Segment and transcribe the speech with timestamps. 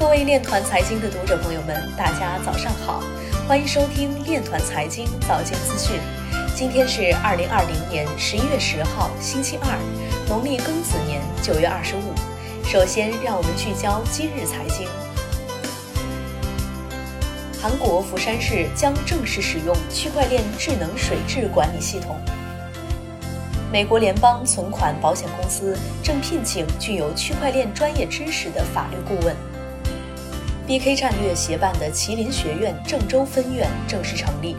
[0.00, 3.02] 各位链团财经的读者朋友们，大家早上好，
[3.46, 6.00] 欢迎收听链团财经早间资讯。
[6.56, 9.78] 今天是二零二零年十一月十号，星期二，
[10.26, 12.14] 农历庚子年九月二十五。
[12.64, 14.88] 首先，让我们聚焦今日财经。
[17.60, 22.18] 韩国釜山市将正式使用区块链智能水质管理系统。
[23.70, 29.36] 美国联邦存款保险公司正聘请具有区块链专业知识的法律顾问。
[30.70, 34.54] BK 战略协办的麒麟学院郑州分院正式成立。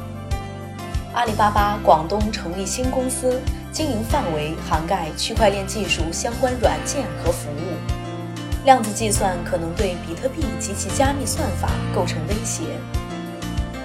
[1.13, 3.39] 阿里巴巴广东成立新公司，
[3.71, 8.65] 经营范围涵盖区块链技术相关软件和服务。
[8.65, 12.63] 量子计算可能对比特币及其加密算法构成威胁。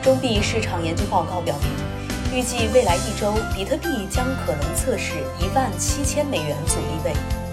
[0.03, 7.46] 中币市场研究报告表明，预计未来一周比特币将可能测试一万七千美元阻力位。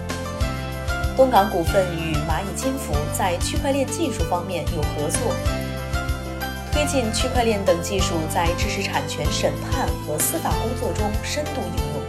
[1.16, 5.36] 东港股份与蚂蚁金服在区块链技术方面有合作，
[6.72, 12.02] 推进区块链等技术在知识产权审判和司法工作中深度应用。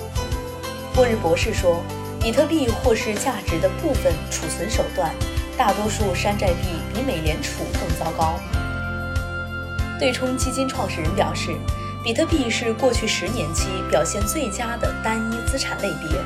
[0.96, 1.82] 末日博士说。
[2.22, 5.14] 比特币或是价值的部分储存手段，
[5.58, 8.40] 大多数山寨币比美联储更糟糕。
[10.00, 11.54] 对冲基金创始人表示，
[12.02, 16.18] 比特币是过去十年期表现最佳的单一资产类别。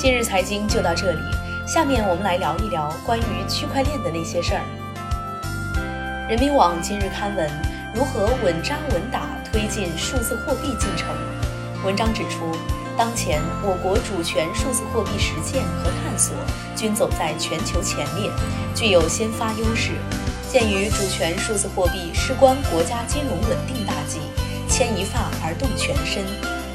[0.00, 1.20] 今日财经就到这里，
[1.66, 6.26] 下面我们来聊一聊关于区块链的那些事儿。
[6.26, 7.46] 人民网今日刊文：
[7.94, 11.08] 如何稳扎稳打推进数字货币进程？
[11.84, 12.50] 文章指出。
[12.96, 16.34] 当前，我国主权数字货币实践和探索
[16.74, 18.30] 均走在全球前列，
[18.74, 19.92] 具有先发优势。
[20.48, 24.20] 鉴于主权数字货币事关国家金融稳定大计，
[24.66, 26.24] 牵一发而动全身，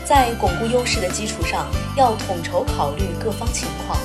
[0.05, 1.65] 在巩固优势的基础上，
[1.97, 3.97] 要统筹考虑各方情况，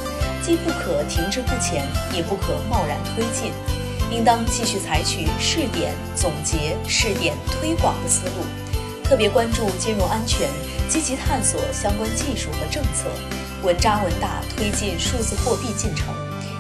[0.43, 3.53] 既不可停滞不前，也不可贸然推进，
[4.11, 8.47] 应当继续采取试点、总结、试点、推广的思路，
[9.05, 10.49] 特别关注金融安全。
[10.89, 13.09] 积极探索相关技术和政策，
[13.62, 16.09] 稳扎稳打推进数字货币进程，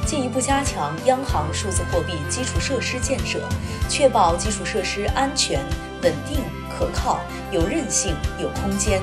[0.06, 3.40] 进一步加强央行数字货币基础设施建设，
[3.88, 5.58] 确保基础设施安全、
[6.02, 7.18] 稳定、可靠、
[7.50, 9.02] 有韧性、有空间。